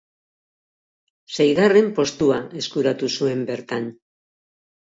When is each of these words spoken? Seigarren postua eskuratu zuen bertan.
Seigarren 1.35 1.91
postua 1.99 2.39
eskuratu 2.63 3.11
zuen 3.19 3.47
bertan. 3.53 3.89